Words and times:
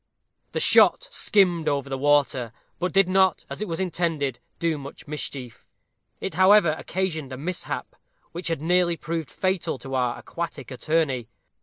The 0.53 0.59
shot 0.59 1.07
skimmed 1.11 1.67
over 1.67 1.87
the 1.87 1.95
water, 1.95 2.53
but 2.79 2.91
did 2.91 3.07
not, 3.07 3.45
as 3.51 3.61
it 3.61 3.67
was 3.67 3.79
intended, 3.79 4.39
do 4.57 4.79
much 4.79 5.07
mischief. 5.07 5.67
It, 6.19 6.33
however, 6.33 6.73
occasioned 6.79 7.31
a 7.31 7.37
mishap, 7.37 7.95
which 8.31 8.47
had 8.47 8.63
nearly 8.63 8.97
proved 8.97 9.29
fatal 9.29 9.77
to 9.77 9.93
our 9.93 10.17
aquatic 10.17 10.71
attorney. 10.71 11.27